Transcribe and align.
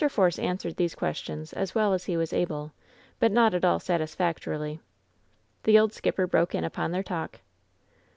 Force 0.09 0.39
answered 0.39 0.77
these 0.77 0.95
questions 0.95 1.53
as 1.53 1.75
well 1.75 1.93
as 1.93 2.05
he 2.05 2.17
was 2.17 2.33
able, 2.33 2.71
but 3.19 3.31
not 3.31 3.53
at 3.53 3.63
all 3.63 3.79
satisfactorily. 3.79 4.79
The 5.61 5.77
old 5.77 5.93
skipper 5.93 6.25
broke 6.25 6.55
in 6.55 6.63
upon 6.63 6.89
their 6.89 7.03
talk. 7.03 7.41